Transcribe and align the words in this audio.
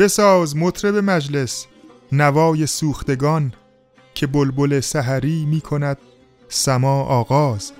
بساز 0.00 0.56
مطرب 0.56 0.96
مجلس 0.96 1.66
نوای 2.12 2.66
سوختگان 2.66 3.52
که 4.14 4.26
بلبل 4.26 4.80
سحری 4.80 5.44
می 5.44 5.60
کند 5.60 5.98
سما 6.48 7.02
آغاز. 7.02 7.72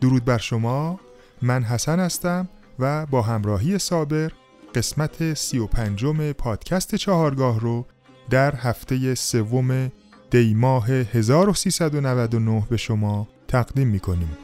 درود 0.00 0.24
بر 0.24 0.38
شما. 0.38 1.00
من 1.42 1.62
حسن 1.62 2.00
هستم 2.00 2.48
و 2.78 3.06
با 3.06 3.22
همراهی 3.22 3.78
صابر 3.78 4.32
قسمت 4.74 5.34
سی 5.34 5.58
و 5.58 5.66
پنجم 5.66 6.32
پادکست 6.32 6.94
چهارگاه 6.94 7.60
رو 7.60 7.86
در 8.30 8.54
هفته 8.54 9.14
سوم 9.14 9.92
دیماه 10.30 10.90
1399 10.90 12.66
به 12.70 12.76
شما 12.76 13.28
تقدیم 13.48 13.88
می 13.88 14.00
کنیم 14.00 14.38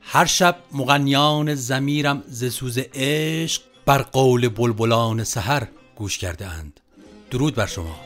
هر 0.00 0.24
شب 0.24 0.56
مغنیان 0.72 1.54
زمیرم 1.54 2.22
ز 2.28 2.44
سوز 2.44 2.78
عشق 2.94 3.62
بر 3.86 4.02
قول 4.02 4.48
بلبلان 4.48 5.24
سحر 5.24 5.68
گوش 5.98 6.18
کرده 6.18 6.46
اند. 6.46 6.80
درود 7.30 7.54
بر 7.54 7.66
شما. 7.66 8.00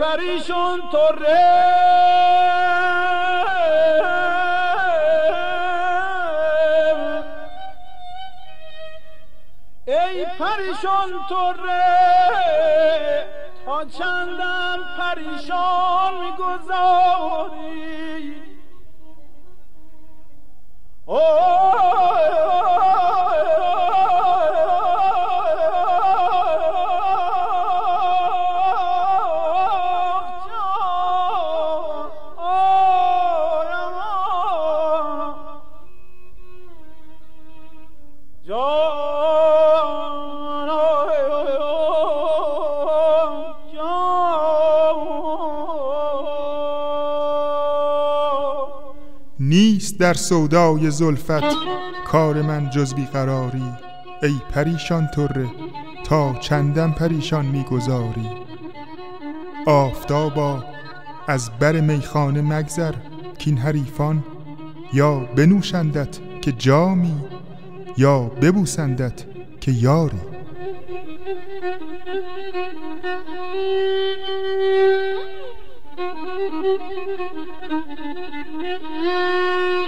پریشون 0.00 0.80
طره. 0.92 1.70
ای 9.86 10.26
پریشان 10.38 11.10
طره. 11.28 11.80
تا 13.66 13.84
چندم 13.84 14.78
پریشان 14.98 16.14
می‌گذاری. 16.20 18.09
Oh! 21.12 22.49
در 49.88 50.14
سودای 50.14 50.90
زلفت. 50.90 51.44
کار 52.06 52.42
من 52.42 52.70
جز 52.70 52.94
بیقراری. 52.94 53.72
ای 54.22 54.34
پریشان 54.50 55.08
طره 55.14 55.48
تا 56.04 56.34
چندم 56.34 56.92
پریشان 56.92 57.46
می‌گذاری. 57.46 58.30
آفتابا 59.66 60.64
از 61.28 61.50
بر 61.58 61.80
میخانه 61.80 62.40
مگذر. 62.40 62.94
کین 63.38 63.58
حریفان 63.58 64.24
یا 64.92 65.18
بنوشندت 65.18 66.18
که 66.40 66.52
جامی 66.52 67.16
یا 67.96 68.20
ببوسندت 68.20 69.24
که 69.60 69.72
یاری. 69.72 70.20
Mm-hmm. 78.60 79.79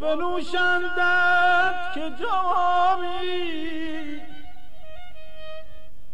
بنوشندت 0.00 1.92
که 1.94 2.10
جامی 2.20 3.20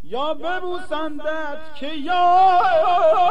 یا 0.04 0.34
ببوسندت 0.34 1.74
که 1.74 1.86
یاری. 1.86 3.26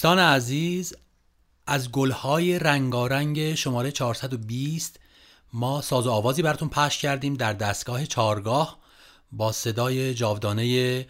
دوستان 0.00 0.18
عزیز 0.18 0.94
از 1.66 1.92
گلهای 1.92 2.58
رنگارنگ 2.58 3.54
شماره 3.54 3.90
420 3.90 5.00
ما 5.52 5.80
ساز 5.80 6.06
و 6.06 6.10
آوازی 6.10 6.42
براتون 6.42 6.68
پخش 6.68 6.98
کردیم 6.98 7.34
در 7.34 7.52
دستگاه 7.52 8.06
چارگاه 8.06 8.78
با 9.32 9.52
صدای 9.52 10.14
جاودانه 10.14 11.06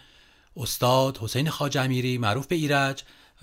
استاد 0.57 1.19
حسین 1.19 1.51
خاجمیری 1.51 2.19
معروف 2.19 2.47
به 2.47 2.55
ایرج 2.55 3.03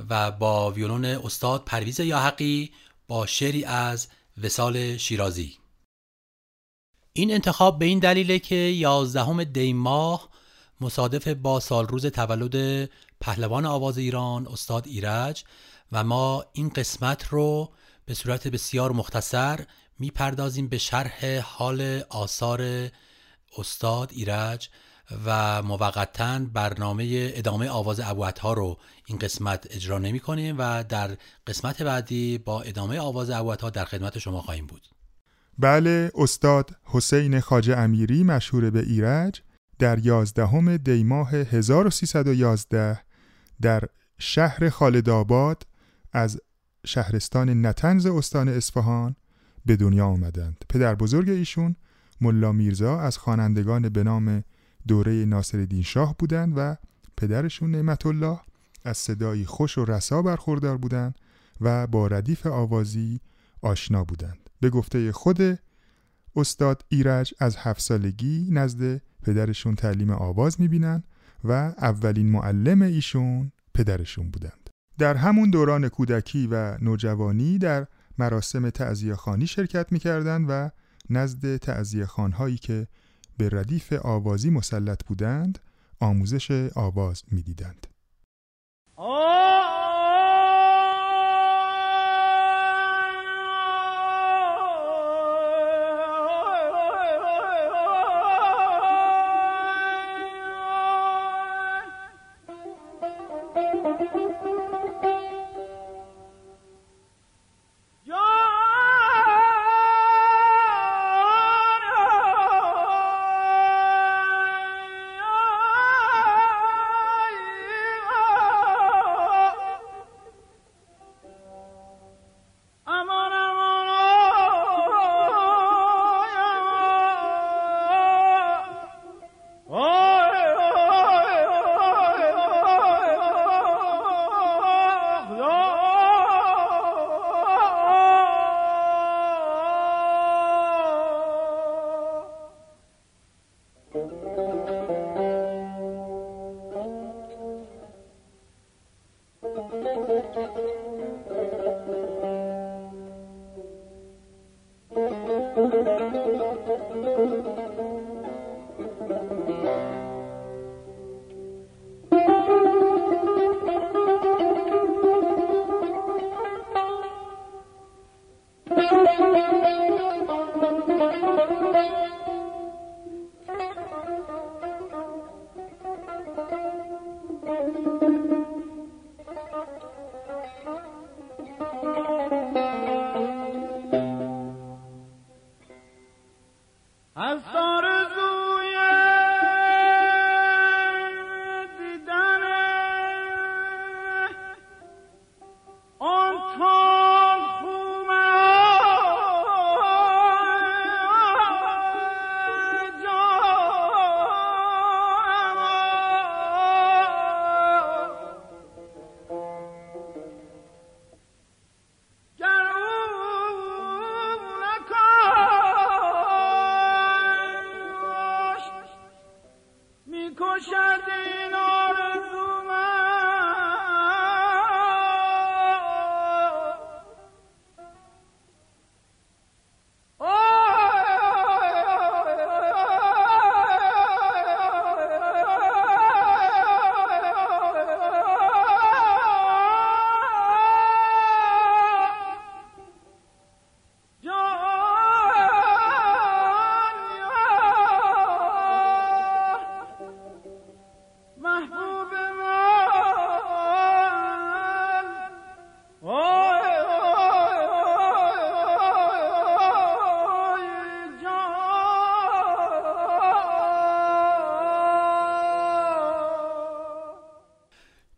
و 0.09 0.31
با 0.31 0.71
ویولون 0.71 1.05
استاد 1.05 1.63
پرویز 1.65 1.99
یاحقی 1.99 2.71
با 3.07 3.25
شعری 3.25 3.63
از 3.63 4.07
وسال 4.43 4.97
شیرازی. 4.97 5.57
این 7.13 7.31
انتخاب 7.31 7.79
به 7.79 7.85
این 7.85 7.99
دلیله 7.99 8.39
که 8.39 8.55
یازدهم 8.55 9.43
دی 9.43 9.73
ماه 9.73 10.29
مصادف 10.81 11.27
با 11.27 11.59
سال 11.59 11.87
روز 11.87 12.05
تولد 12.05 12.89
پهلوان 13.21 13.65
آواز 13.65 13.97
ایران 13.97 14.47
استاد 14.47 14.87
ایرج 14.87 15.43
و 15.91 16.03
ما 16.03 16.45
این 16.53 16.69
قسمت 16.69 17.27
رو 17.27 17.69
به 18.05 18.13
صورت 18.13 18.47
بسیار 18.47 18.91
مختصر 18.91 19.59
می‌پردازیم 19.99 20.67
به 20.67 20.77
شرح 20.77 21.39
حال 21.39 22.01
آثار 22.09 22.89
استاد 23.57 24.11
ایرج 24.11 24.69
و 25.25 25.61
موقتا 25.61 26.39
برنامه 26.53 27.31
ادامه 27.35 27.69
آواز 27.69 27.99
ابوعطا 27.99 28.53
رو 28.53 28.77
این 29.05 29.17
قسمت 29.17 29.67
اجرا 29.69 29.99
نمی 29.99 30.19
کنیم 30.19 30.55
و 30.59 30.83
در 30.83 31.17
قسمت 31.47 31.81
بعدی 31.81 32.37
با 32.37 32.61
ادامه 32.61 32.99
آواز 32.99 33.29
ابوعطا 33.29 33.69
در 33.69 33.85
خدمت 33.85 34.19
شما 34.19 34.41
خواهیم 34.41 34.65
بود. 34.65 34.87
بله 35.59 36.11
استاد 36.15 36.75
حسین 36.83 37.39
خاجه 37.39 37.77
امیری 37.77 38.23
مشهور 38.23 38.69
به 38.69 38.79
ایرج 38.79 39.41
در 39.79 39.99
یازدهم 40.05 40.77
دی 40.77 41.03
ماه 41.03 41.31
1311 41.31 43.06
در 43.61 43.83
شهر 44.19 44.69
خالدآباد 44.69 45.67
از 46.13 46.39
شهرستان 46.85 47.65
نتنز 47.65 48.05
استان 48.05 48.47
اصفهان 48.49 49.15
به 49.65 49.75
دنیا 49.75 50.05
آمدند. 50.05 50.65
پدر 50.69 50.95
بزرگ 50.95 51.29
ایشون 51.29 51.75
ملا 52.21 52.51
میرزا 52.51 52.99
از 52.99 53.17
خوانندگان 53.17 53.89
به 53.89 54.03
نام 54.03 54.43
دوره 54.87 55.25
ناصر 55.25 55.67
شاه 55.83 56.15
بودند 56.19 56.53
و 56.55 56.75
پدرشون 57.17 57.71
نعمت 57.71 58.05
الله 58.05 58.39
از 58.85 58.97
صدایی 58.97 59.45
خوش 59.45 59.77
و 59.77 59.85
رسا 59.85 60.21
برخوردار 60.21 60.77
بودند 60.77 61.15
و 61.61 61.87
با 61.87 62.07
ردیف 62.07 62.45
آوازی 62.45 63.21
آشنا 63.61 64.03
بودند. 64.03 64.49
به 64.59 64.69
گفته 64.69 65.11
خود 65.11 65.59
استاد 66.35 66.85
ایرج 66.89 67.33
از 67.39 67.55
هفت 67.55 67.81
سالگی 67.81 68.49
نزد 68.51 69.01
پدرشون 69.23 69.75
تعلیم 69.75 70.11
آواز 70.11 70.61
می‌بینن 70.61 71.03
و 71.43 71.51
اولین 71.77 72.31
معلم 72.31 72.81
ایشون 72.81 73.51
پدرشون 73.73 74.31
بودند. 74.31 74.69
در 74.97 75.15
همون 75.15 75.49
دوران 75.49 75.89
کودکی 75.89 76.47
و 76.47 76.77
نوجوانی 76.77 77.57
در 77.57 77.87
مراسم 78.17 78.69
تعذیه 78.69 79.15
خانی 79.15 79.47
شرکت 79.47 79.91
می‌کردند 79.91 80.45
و 80.49 80.69
نزد 81.09 81.57
تعذیه 81.57 82.05
خانهایی 82.05 82.57
که 82.57 82.87
به 83.37 83.49
ردیف 83.49 83.93
آوازی 83.93 84.49
مسلط 84.49 85.05
بودند 85.05 85.59
آموزش 85.99 86.69
آواز 86.75 87.23
می‌دیدند. 87.31 87.87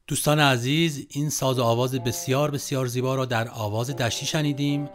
دوستان 0.09 0.39
عزیز 0.39 1.05
این 1.09 1.29
ساز 1.29 1.59
و 1.59 1.63
آواز 1.63 1.95
بسیار 1.95 2.51
بسیار 2.51 2.87
زیبا 2.87 3.15
را 3.15 3.25
در 3.25 3.47
آواز 3.49 3.89
دشتی 3.89 4.25
شنیدیم 4.25 4.89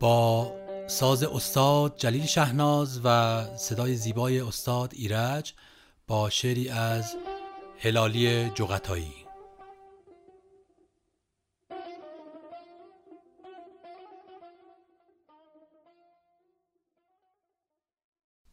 با 0.00 0.52
ساز 0.86 1.22
استاد 1.22 1.96
جلیل 1.96 2.26
شهناز 2.26 3.00
و 3.04 3.44
صدای 3.56 3.96
زیبای 3.96 4.40
استاد 4.40 4.92
ایرج 4.94 5.52
با 6.06 6.30
شعری 6.30 6.68
از 6.68 7.16
هلالی 7.78 8.50
جغتایی. 8.50 9.14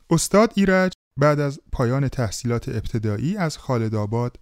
استاد 0.09 0.53
ایرج 0.55 0.91
بعد 1.17 1.39
از 1.39 1.59
پایان 1.71 2.07
تحصیلات 2.07 2.69
ابتدایی 2.69 3.37
از 3.37 3.57
خالد 3.57 3.95
آباد 3.95 4.37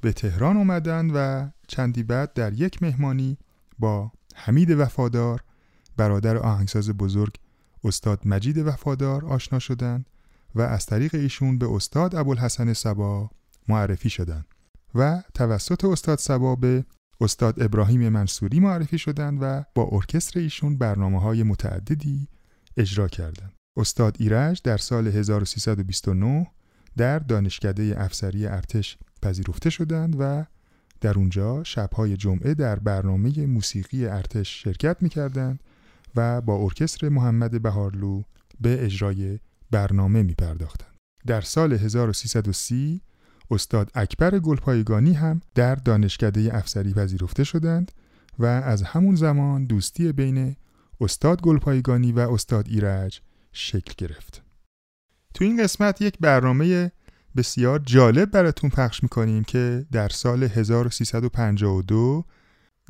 به 0.00 0.12
تهران 0.12 0.56
اومدن 0.56 1.10
و 1.10 1.50
چندی 1.68 2.02
بعد 2.02 2.32
در 2.32 2.52
یک 2.52 2.82
مهمانی 2.82 3.38
با 3.78 4.12
حمید 4.34 4.70
وفادار 4.70 5.44
برادر 5.96 6.36
آهنگساز 6.36 6.90
بزرگ 6.90 7.34
استاد 7.84 8.20
مجید 8.24 8.58
وفادار 8.58 9.24
آشنا 9.24 9.58
شدند 9.58 10.06
و 10.54 10.60
از 10.62 10.86
طریق 10.86 11.14
ایشون 11.14 11.58
به 11.58 11.70
استاد 11.72 12.14
ابوالحسن 12.14 12.72
سبا 12.72 13.30
معرفی 13.68 14.10
شدند 14.10 14.46
و 14.94 15.22
توسط 15.34 15.84
استاد 15.84 16.18
سبا 16.18 16.56
به 16.56 16.84
استاد 17.20 17.62
ابراهیم 17.62 18.08
منصوری 18.08 18.60
معرفی 18.60 18.98
شدند 18.98 19.38
و 19.42 19.64
با 19.74 19.88
ارکستر 19.92 20.40
ایشون 20.40 20.78
برنامه 20.78 21.20
های 21.20 21.42
متعددی 21.42 22.28
اجرا 22.76 23.08
کردند. 23.08 23.52
استاد 23.76 24.16
ایرج 24.20 24.62
در 24.64 24.76
سال 24.76 25.06
1329 25.06 26.46
در 26.96 27.18
دانشکده 27.18 27.94
افسری 27.96 28.46
ارتش 28.46 28.98
پذیرفته 29.22 29.70
شدند 29.70 30.16
و 30.18 30.44
در 31.00 31.14
اونجا 31.18 31.64
شبهای 31.64 32.16
جمعه 32.16 32.54
در 32.54 32.78
برنامه 32.78 33.46
موسیقی 33.46 34.06
ارتش 34.06 34.62
شرکت 34.62 34.96
می‌کردند 35.00 35.60
و 36.16 36.40
با 36.40 36.56
ارکستر 36.56 37.08
محمد 37.08 37.62
بهارلو 37.62 38.22
به 38.60 38.84
اجرای 38.84 39.38
برنامه 39.70 40.22
می 40.22 40.34
پرداختند. 40.34 40.94
در 41.26 41.40
سال 41.40 41.72
1330 41.72 43.00
استاد 43.50 43.90
اکبر 43.94 44.38
گلپایگانی 44.38 45.12
هم 45.12 45.40
در 45.54 45.74
دانشکده 45.74 46.56
افسری 46.56 46.94
پذیرفته 46.94 47.44
شدند 47.44 47.92
و 48.38 48.44
از 48.44 48.82
همون 48.82 49.14
زمان 49.14 49.64
دوستی 49.64 50.12
بین 50.12 50.56
استاد 51.00 51.42
گلپایگانی 51.42 52.12
و 52.12 52.18
استاد 52.18 52.68
ایرج 52.68 53.20
شکل 53.52 53.94
گرفت. 53.98 54.49
تو 55.34 55.44
این 55.44 55.62
قسمت 55.62 56.00
یک 56.02 56.18
برنامه 56.20 56.92
بسیار 57.36 57.78
جالب 57.78 58.30
براتون 58.30 58.70
پخش 58.70 59.02
می‌کنیم 59.02 59.44
که 59.44 59.86
در 59.92 60.08
سال 60.08 60.42
1352 60.42 62.24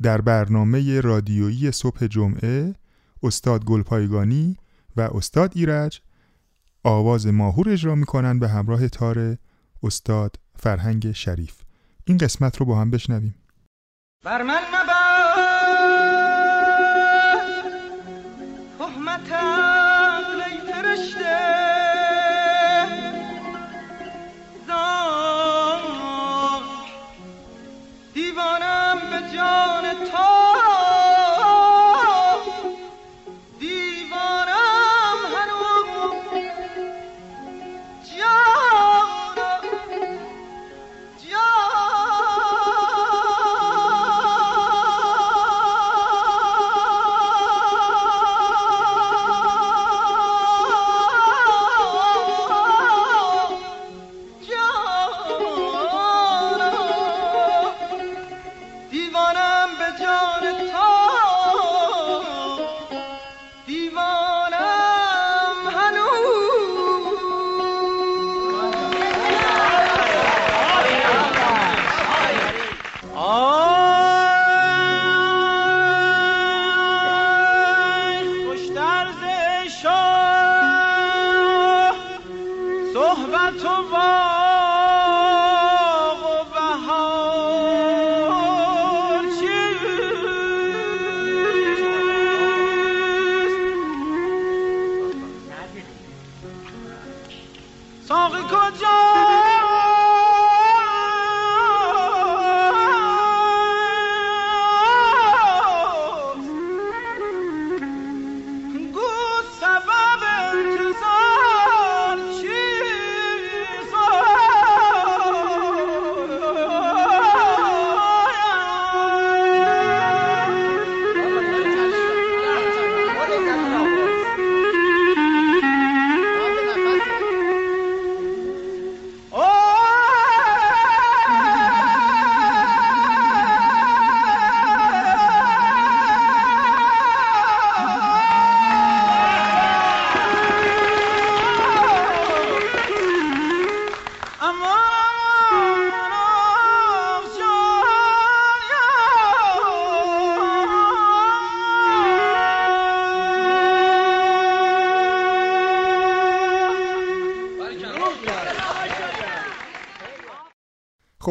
در 0.01 0.21
برنامه 0.21 1.01
رادیویی 1.01 1.71
صبح 1.71 2.07
جمعه 2.07 2.75
استاد 3.23 3.65
گلپایگانی 3.65 4.57
و 4.97 5.01
استاد 5.01 5.51
ایرج 5.55 6.01
آواز 6.83 7.27
ماهور 7.27 7.69
اجرا 7.69 7.95
می‌کنن 7.95 8.39
به 8.39 8.47
همراه 8.47 8.89
تار 8.89 9.37
استاد 9.83 10.35
فرهنگ 10.55 11.11
شریف. 11.11 11.55
این 12.05 12.17
قسمت 12.17 12.57
رو 12.57 12.65
با 12.65 12.81
هم 12.81 12.91
بشنویم. 12.91 13.35
بر 14.25 14.41
من 14.41 14.61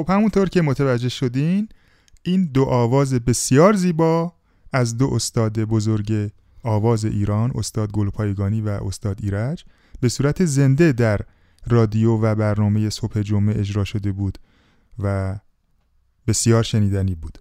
خب 0.00 0.10
همونطور 0.10 0.48
که 0.48 0.62
متوجه 0.62 1.08
شدین 1.08 1.68
این 2.22 2.44
دو 2.44 2.64
آواز 2.64 3.14
بسیار 3.14 3.72
زیبا 3.72 4.32
از 4.72 4.96
دو 4.96 5.14
استاد 5.14 5.60
بزرگ 5.60 6.30
آواز 6.62 7.04
ایران 7.04 7.52
استاد 7.54 7.92
گلپایگانی 7.92 8.60
و 8.60 8.68
استاد 8.68 9.18
ایرج 9.22 9.64
به 10.00 10.08
صورت 10.08 10.44
زنده 10.44 10.92
در 10.92 11.20
رادیو 11.66 12.10
و 12.12 12.34
برنامه 12.34 12.90
صبح 12.90 13.22
جمعه 13.22 13.60
اجرا 13.60 13.84
شده 13.84 14.12
بود 14.12 14.38
و 14.98 15.38
بسیار 16.26 16.62
شنیدنی 16.62 17.14
بود. 17.14 17.38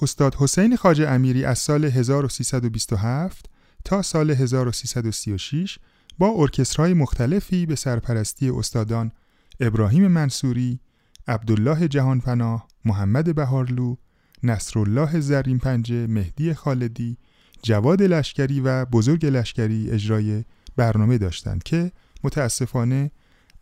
استاد 0.00 0.34
حسین 0.34 0.76
خاج 0.76 1.00
امیری 1.00 1.44
از 1.44 1.58
سال 1.58 1.84
1327 1.84 3.46
تا 3.84 4.02
سال 4.02 4.30
1336 4.30 5.78
با 6.18 6.32
ارکسترهای 6.36 6.94
مختلفی 6.94 7.66
به 7.66 7.74
سرپرستی 7.74 8.50
استادان 8.50 9.12
ابراهیم 9.60 10.08
منصوری، 10.08 10.80
عبدالله 11.28 11.88
جهانپناه، 11.88 12.68
محمد 12.84 13.34
بهارلو، 13.34 13.96
نصرالله 14.42 15.20
زرین 15.20 15.58
پنجه، 15.58 16.06
مهدی 16.06 16.54
خالدی، 16.54 17.18
جواد 17.62 18.02
لشکری 18.02 18.60
و 18.60 18.84
بزرگ 18.84 19.26
لشکری 19.26 19.90
اجرای 19.90 20.44
برنامه 20.76 21.18
داشتند 21.18 21.62
که 21.62 21.92
متاسفانه 22.24 23.10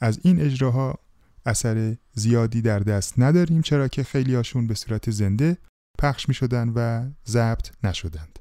از 0.00 0.20
این 0.22 0.40
اجراها 0.40 0.99
اثر 1.46 1.96
زیادی 2.14 2.62
در 2.62 2.78
دست 2.78 3.14
نداریم 3.18 3.62
چرا 3.62 3.88
که 3.88 4.02
خیلی 4.02 4.34
هاشون 4.34 4.66
به 4.66 4.75
صورت 4.75 5.11
زنده 5.11 5.58
پخش 5.99 6.28
می 6.28 6.34
شدن 6.34 6.68
و 6.68 7.11
ضبط 7.26 7.70
نشدند. 7.84 8.38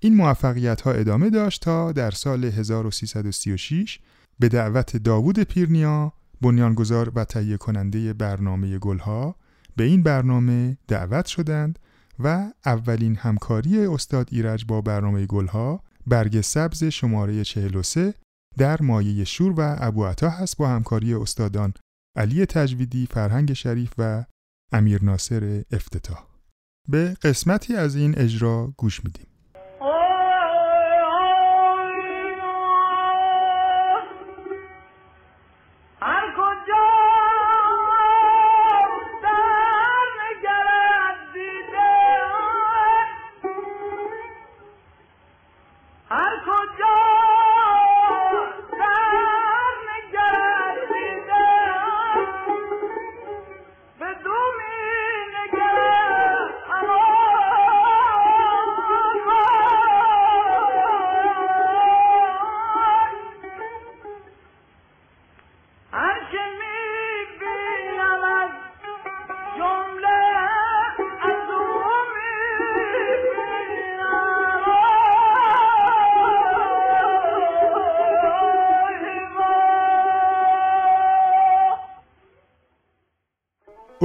این 0.00 0.16
موفقیت 0.16 0.80
ها 0.80 0.92
ادامه 0.92 1.30
داشت 1.30 1.62
تا 1.62 1.92
در 1.92 2.10
سال 2.10 2.44
1336 2.44 3.98
به 4.38 4.48
دعوت 4.48 4.96
داوود 4.96 5.40
پیرنیا 5.40 6.12
بنیانگذار 6.40 7.12
و 7.14 7.24
تهیه 7.24 7.56
کننده 7.56 8.12
برنامه 8.12 8.78
گلها 8.78 9.36
به 9.76 9.84
این 9.84 10.02
برنامه 10.02 10.78
دعوت 10.88 11.26
شدند 11.26 11.78
و 12.18 12.52
اولین 12.66 13.16
همکاری 13.16 13.86
استاد 13.86 14.28
ایرج 14.32 14.64
با 14.64 14.80
برنامه 14.80 15.26
گلها 15.26 15.82
برگ 16.06 16.40
سبز 16.40 16.84
شماره 16.84 17.44
43 17.44 18.14
در 18.58 18.82
مایه 18.82 19.24
شور 19.24 19.54
و 19.56 19.76
ابو 19.78 20.04
عطا 20.04 20.28
هست 20.28 20.56
با 20.56 20.68
همکاری 20.68 21.14
استادان 21.14 21.74
علی 22.16 22.46
تجویدی، 22.46 23.06
فرهنگ 23.10 23.52
شریف 23.52 23.92
و 23.98 24.24
امیر 24.72 25.04
ناصر 25.04 25.62
افتتاح. 25.70 26.26
به 26.88 27.16
قسمتی 27.22 27.76
از 27.76 27.96
این 27.96 28.18
اجرا 28.18 28.74
گوش 28.76 29.04
میدیم. 29.04 29.26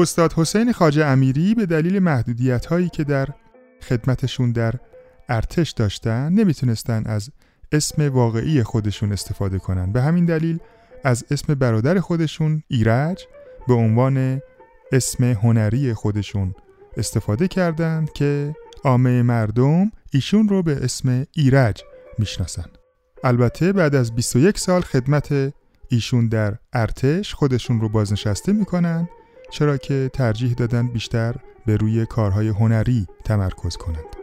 استاد 0.02 0.34
حسین 0.34 0.72
خاجه 0.72 1.06
امیری 1.06 1.56
به 1.56 1.66
دلیل 1.66 2.00
محدودیت 2.00 2.66
هایی 2.66 2.90
که 2.90 3.04
در 3.04 3.28
خدمتشون 3.82 4.52
در 4.52 4.74
ارتش 5.30 5.72
داشتن 5.72 6.34
نمی‌تونستن 6.34 7.04
از 7.06 7.30
اسم 7.72 8.10
واقعی 8.10 8.64
خودشون 8.64 9.12
استفاده 9.12 9.60
کنن. 9.60 9.92
به 9.92 10.02
همین 10.02 10.26
دلیل 10.26 10.60
از 11.04 11.26
اسم 11.32 11.54
برادر 11.54 12.00
خودشون 12.00 12.64
ایرج 12.68 13.26
به 13.68 13.74
عنوان 13.74 14.42
اسم 14.92 15.24
هنری 15.24 15.94
خودشون 15.94 16.56
استفاده 16.98 17.48
کردند 17.48 18.14
که 18.14 18.56
عامه 18.84 19.22
مردم 19.22 19.92
ایشون 20.12 20.50
رو 20.50 20.64
به 20.64 20.84
اسم 20.84 21.26
ایرج 21.36 21.82
می‌شناسن. 22.20 22.66
البته 23.24 23.74
بعد 23.74 23.96
از 23.96 24.16
21 24.16 24.58
سال 24.60 24.82
خدمت 24.82 25.54
ایشون 25.90 26.28
در 26.28 26.58
ارتش 26.74 27.34
خودشون 27.34 27.82
رو 27.82 27.90
بازنشسته 27.90 28.54
می‌کنن 28.54 29.10
چرا 29.52 29.78
که 29.78 30.10
ترجیح 30.14 30.54
دادن 30.54 30.88
بیشتر 30.88 31.36
به 31.66 31.78
روی 31.78 32.06
کارهای 32.06 32.48
هنری 32.48 33.08
تمرکز 33.26 33.78
کنند. 33.78 34.21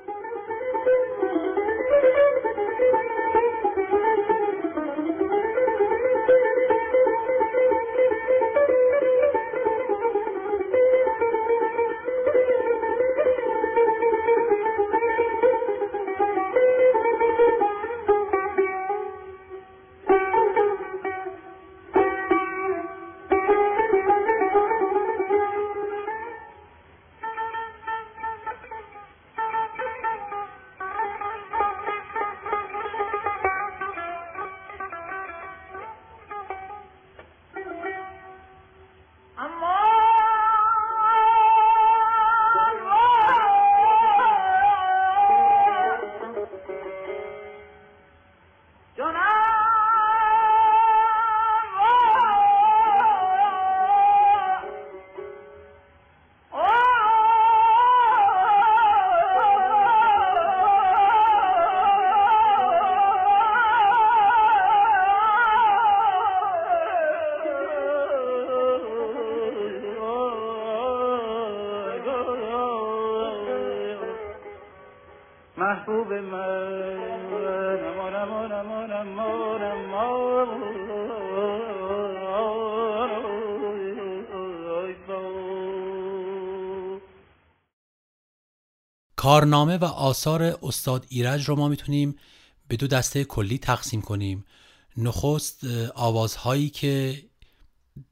کارنامه 89.29 89.77
و 89.77 89.85
آثار 89.85 90.59
استاد 90.63 91.07
ایرج 91.09 91.49
رو 91.49 91.57
ما 91.57 91.69
می‌تونیم 91.69 92.17
به 92.69 92.77
دو 92.77 92.87
دسته 92.87 93.25
کلی 93.25 93.59
تقسیم 93.59 94.03
کنیم. 94.03 94.45
نخست 94.97 95.65
آوازهایی 95.95 96.71
که 96.71 97.23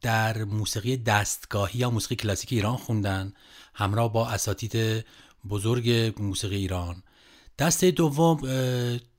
در 0.00 0.44
موسیقی 0.44 0.96
دستگاهی 0.96 1.78
یا 1.78 1.90
موسیقی 1.90 2.16
کلاسیک 2.16 2.52
ایران 2.52 2.76
خوندن 2.76 3.32
همراه 3.74 4.12
با 4.12 4.28
اساتید 4.28 5.04
بزرگ 5.48 6.14
موسیقی 6.18 6.56
ایران. 6.56 7.02
دسته 7.58 7.90
دوم 7.90 8.40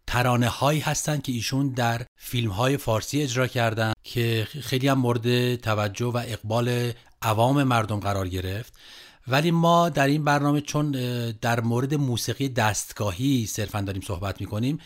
ترانه 0.08 0.48
هایی 0.48 0.80
هستند 0.80 1.24
که 1.24 1.32
ایشون 1.32 1.70
در 1.70 2.06
فیلم 2.18 2.52
های 2.52 2.78
فارسی 2.78 3.22
اجرا 3.22 3.48
کردن 3.48 3.94
که 4.04 4.48
خیلی 4.62 4.88
هم 4.88 5.00
مورد 5.00 5.56
توجه 5.56 6.06
و 6.06 6.22
اقبال 6.28 6.92
عوام 7.22 7.64
مردم 7.64 8.00
قرار 8.00 8.28
گرفت. 8.28 8.74
ولی 9.28 9.52
ما 9.52 9.90
در 9.90 10.08
این 10.08 10.24
برنامه 10.24 10.62
چون 10.62 10.92
در 11.42 11.60
مورد 11.60 11.94
موسیقی 11.94 12.50
دستگاهی 12.50 13.46
صرفا 13.46 13.82
داریم 13.82 14.02
صحبت 14.02 14.42
می‌کنیم 14.42 14.78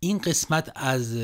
این 0.00 0.18
قسمت 0.18 0.72
از 0.74 1.16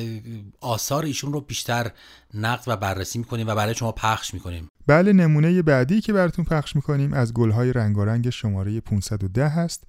آثار 0.61 1.04
ایشون 1.04 1.32
رو 1.32 1.40
بیشتر 1.40 1.90
نقد 2.35 2.64
و 2.66 2.76
بررسی 2.76 3.18
می‌کنیم 3.18 3.46
و 3.46 3.54
برای 3.54 3.74
شما 3.74 3.92
پخش 3.92 4.35
می‌کنیم. 4.35 4.68
بله 4.87 5.12
نمونه 5.12 5.62
بعدی 5.62 6.00
که 6.00 6.12
براتون 6.12 6.44
پخش 6.44 6.76
می‌کنیم 6.76 7.12
از 7.12 7.35
گلهای 7.35 7.72
رنگارنگ 7.72 8.30
شماره 8.30 8.80
510 8.80 9.48
هست. 9.48 9.85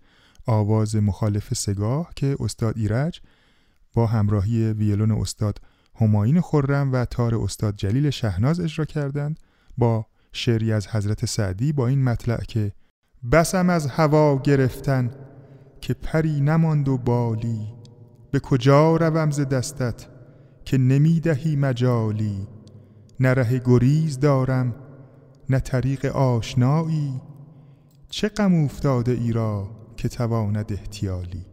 آواز 0.45 0.95
مخالف 0.95 1.53
سگاه 1.53 2.09
که 2.15 2.37
استاد 2.39 2.77
ایرج 2.77 3.21
با 3.93 4.07
همراهی 4.07 4.71
ویلون 4.71 5.11
استاد 5.11 5.61
هماین 5.95 6.41
خرم 6.41 6.93
و 6.93 7.05
تار 7.05 7.35
استاد 7.35 7.75
جلیل 7.75 8.09
شهناز 8.09 8.59
اجرا 8.59 8.85
کردند 8.85 9.39
با 9.77 10.05
شعری 10.33 10.73
از 10.73 10.87
حضرت 10.87 11.25
سعدی 11.25 11.73
با 11.73 11.87
این 11.87 12.03
مطلع 12.03 12.43
که 12.43 12.71
بسم 13.31 13.69
از 13.69 13.87
هوا 13.87 14.37
گرفتن 14.37 15.11
که 15.81 15.93
پری 15.93 16.41
نماند 16.41 16.87
و 16.87 16.97
بالی 16.97 17.73
به 18.31 18.39
کجا 18.39 18.95
روم 18.95 19.31
ز 19.31 19.39
دستت 19.39 20.07
که 20.65 20.77
نمی‌دهی 20.77 21.55
مجالی؟ 21.55 22.47
نه 23.19 23.33
ره 23.33 23.61
گریز 23.65 24.19
دارم 24.19 24.75
نه 25.49 25.59
طریق 25.59 26.05
آشنایی 26.05 27.21
چه 28.09 28.29
غم 28.29 28.63
افتاده 28.63 29.11
ای 29.11 29.31
را 29.31 29.69
که 29.97 30.09
تواند 30.09 30.73
احتیالی؟ 30.73 31.45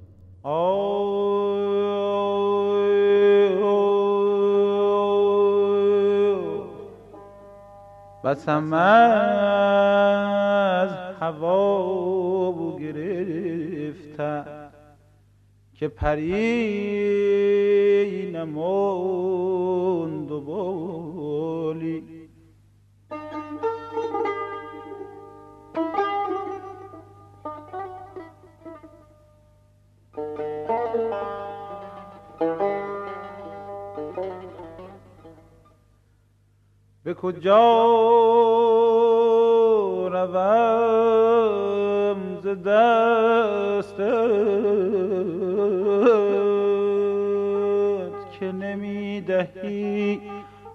بسم 8.24 8.72
از 8.72 10.90
هوا 11.20 12.76
گرفتم 12.78 14.44
که 15.74 15.88
پری 15.88 16.40
نماند 18.34 20.30
و 20.30 20.40
بالی 20.40 22.09
به 37.10 37.14
کجا 37.14 37.86
روم 40.08 42.16
ز 42.42 42.46
دستت 42.66 44.00
که 48.40 48.52
نمی‌دهی 48.52 50.20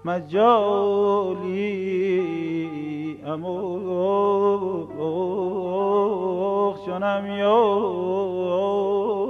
مجالی 0.05 1.55
اموخ 3.25 4.87
جانم 6.87 7.25
یار 7.39 9.24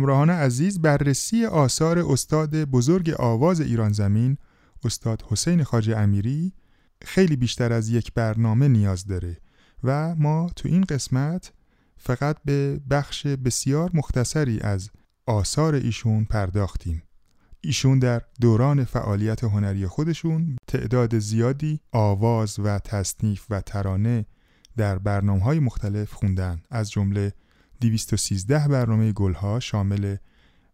همراهان 0.00 0.30
عزیز 0.30 0.82
بررسی 0.82 1.46
آثار 1.46 1.98
استاد 1.98 2.64
بزرگ 2.64 3.10
آواز 3.10 3.60
ایران 3.60 3.92
زمین 3.92 4.38
استاد 4.84 5.22
حسین 5.28 5.64
خاج 5.64 5.90
امیری 5.90 6.52
خیلی 7.02 7.36
بیشتر 7.36 7.72
از 7.72 7.88
یک 7.88 8.12
برنامه 8.14 8.68
نیاز 8.68 9.06
داره 9.06 9.36
و 9.84 10.14
ما 10.14 10.50
تو 10.56 10.68
این 10.68 10.80
قسمت 10.80 11.52
فقط 11.96 12.36
به 12.44 12.80
بخش 12.90 13.26
بسیار 13.26 13.90
مختصری 13.94 14.60
از 14.60 14.90
آثار 15.26 15.74
ایشون 15.74 16.24
پرداختیم. 16.24 17.02
ایشون 17.60 17.98
در 17.98 18.22
دوران 18.40 18.84
فعالیت 18.84 19.44
هنری 19.44 19.86
خودشون 19.86 20.56
تعداد 20.66 21.18
زیادی 21.18 21.80
آواز 21.92 22.58
و 22.58 22.78
تصنیف 22.78 23.46
و 23.50 23.60
ترانه 23.60 24.26
در 24.76 24.98
برنامه 24.98 25.42
های 25.42 25.58
مختلف 25.58 26.12
خوندن 26.12 26.62
از 26.70 26.90
جمله 26.90 27.32
213 27.80 28.68
برنامه 28.68 29.12
گلها 29.12 29.60
شامل 29.60 30.16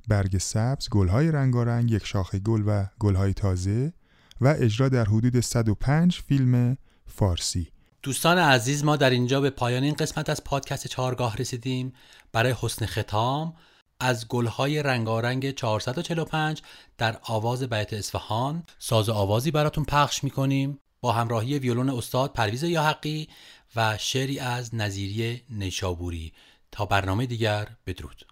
برگ 0.09 0.39
سبز، 0.39 0.89
گلهای 0.89 1.33
رنگارنگ، 1.33 1.91
یک 1.91 2.07
شاخه 2.07 2.39
گل 2.39 2.63
و 2.67 2.87
گلهای 2.99 3.35
تازه 3.35 3.93
و 4.41 4.55
اجرا 4.59 4.89
در 4.89 5.05
حدود 5.05 5.41
105 5.41 6.23
فیلم 6.29 6.77
فارسی. 7.07 7.69
دوستان 8.03 8.39
عزیز 8.39 8.85
ما 8.85 8.97
در 8.97 9.11
اینجا 9.11 9.41
به 9.41 9.51
پایان 9.51 9.83
این 9.83 9.95
قسمت 9.95 10.31
از 10.31 10.45
پادکست 10.45 10.87
چهارگاه 10.87 11.37
رسیدیم. 11.37 11.93
برای 12.33 12.55
حسن 12.61 12.87
ختام 12.87 13.55
از 14.01 14.29
گلهای 14.29 14.83
رنگارنگ 14.83 15.51
445 15.51 16.63
در 16.99 17.19
آواز 17.23 17.63
بیت 17.63 17.93
اصفهان 17.93 18.63
ساز 18.79 19.09
آوازی 19.09 19.51
براتون 19.51 19.85
پخش 19.85 20.25
می‌کنیم. 20.25 20.79
با 21.01 21.13
همراهی 21.13 21.59
ویولون 21.59 21.91
استاد 21.91 22.33
پرویز 22.33 22.63
یاحقی 22.63 23.29
و 23.77 23.99
شعری 23.99 24.39
از 24.39 24.75
نظیری 24.75 25.43
نیشابوری. 25.51 26.33
تا 26.77 26.87
برنامه 26.87 27.27
دیگر 27.27 27.69
بدرود. 27.87 28.27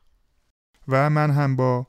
و 0.89 1.11
من 1.11 1.31
هم 1.31 1.57
با 1.57 1.87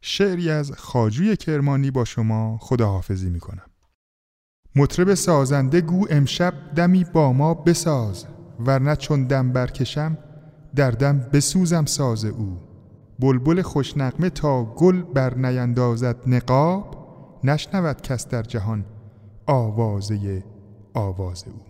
شعری 0.00 0.50
از 0.50 0.72
خاجوی 0.72 1.36
کرمانی 1.36 1.90
با 1.90 2.04
شما 2.04 2.58
خداحافظی 2.60 3.30
می‌کنم. 3.30 3.66
مطرب 4.76 5.14
سازنده 5.14 5.80
گو 5.80 6.06
امشب 6.10 6.54
دمی 6.74 7.04
با 7.04 7.32
ما 7.32 7.54
بساز 7.54 8.26
ورنه 8.60 8.96
چون 8.96 9.24
دم 9.26 9.52
برکشم 9.52 10.18
در 10.74 10.90
دم 10.90 11.18
بسوزم 11.18 11.84
ساز 11.84 12.24
او. 12.24 12.60
بلبل 13.18 13.62
خوشنغمه 13.62 14.30
تا 14.30 14.64
گل 14.64 15.02
بر 15.02 15.34
نیندازد 15.34 16.16
نقاب 16.26 16.98
نشنود 17.44 18.02
کس 18.02 18.28
در 18.28 18.42
جهان 18.42 18.84
آوازه 19.46 20.44
آواز 20.94 21.44
او. 21.46 21.67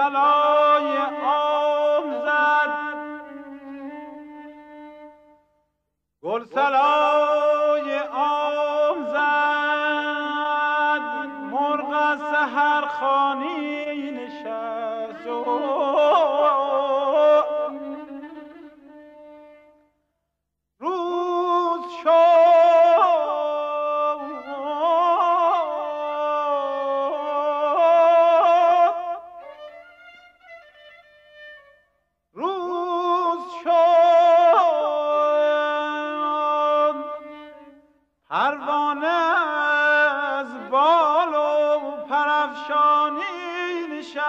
گل 0.00 0.06
سلای 0.08 0.96
آم 1.24 2.24
زد. 2.24 2.70
گل 6.22 6.44
سلای 6.44 7.29
پروانه 38.30 39.06
از 39.06 40.46
بال 40.70 41.34
و 41.34 41.96
پرافشانی 42.08 43.20
نشست. 43.98 44.20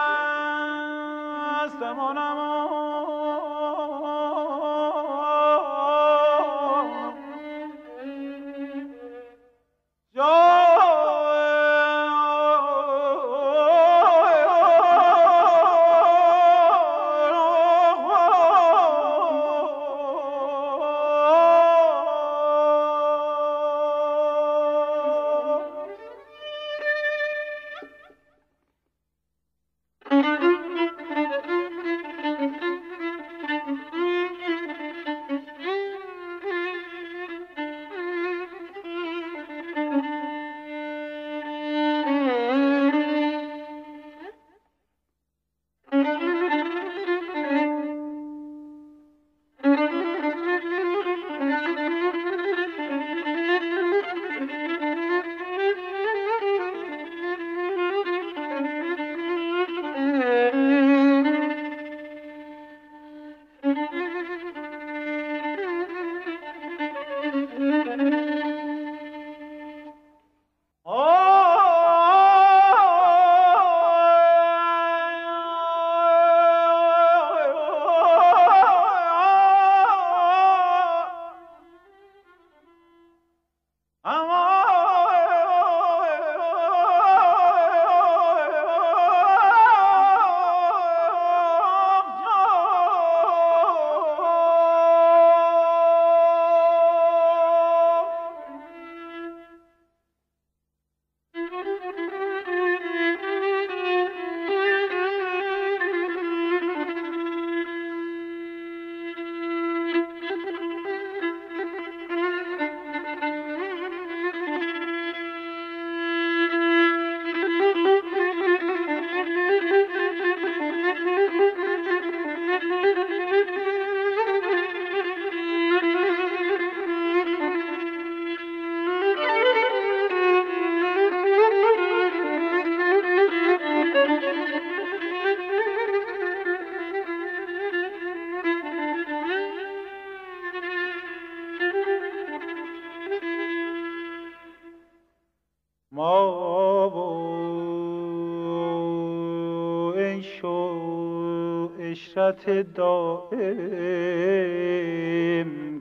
عشرت 152.47 152.73
دائم 152.73 153.31